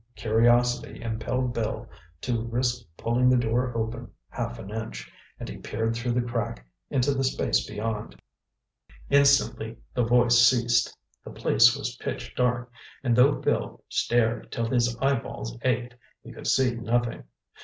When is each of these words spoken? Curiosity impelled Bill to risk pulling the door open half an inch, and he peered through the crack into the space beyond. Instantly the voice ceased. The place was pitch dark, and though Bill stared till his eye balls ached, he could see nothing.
Curiosity 0.15 0.99
impelled 0.99 1.53
Bill 1.53 1.87
to 2.21 2.41
risk 2.47 2.87
pulling 2.97 3.29
the 3.29 3.37
door 3.37 3.71
open 3.77 4.09
half 4.29 4.57
an 4.57 4.71
inch, 4.71 5.13
and 5.39 5.47
he 5.47 5.57
peered 5.57 5.93
through 5.95 6.13
the 6.13 6.23
crack 6.23 6.65
into 6.89 7.13
the 7.13 7.23
space 7.23 7.67
beyond. 7.67 8.19
Instantly 9.11 9.77
the 9.93 10.03
voice 10.03 10.39
ceased. 10.43 10.97
The 11.23 11.29
place 11.29 11.77
was 11.77 11.97
pitch 11.97 12.33
dark, 12.33 12.71
and 13.03 13.15
though 13.15 13.33
Bill 13.33 13.83
stared 13.89 14.51
till 14.51 14.65
his 14.65 14.97
eye 14.99 15.19
balls 15.19 15.55
ached, 15.61 15.93
he 16.23 16.31
could 16.33 16.47
see 16.47 16.73
nothing. 16.73 17.25